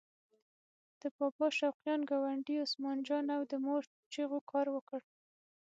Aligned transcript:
د 1.01 1.03
بابا 1.17 1.47
شوقیانو 1.59 2.07
ګاونډي 2.11 2.55
عثمان 2.65 2.97
جان 3.07 3.25
او 3.37 3.41
د 3.51 3.53
مور 3.65 3.83
چغو 4.13 4.39
کار 4.51 4.67
وکړ. 4.75 5.01